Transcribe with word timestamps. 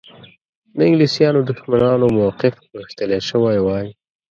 د 0.75 0.77
انګلیسیانو 0.87 1.39
دښمنانو 1.49 2.05
موقف 2.17 2.53
غښتلی 2.79 3.19
شوی 3.29 3.57
وای. 3.61 3.87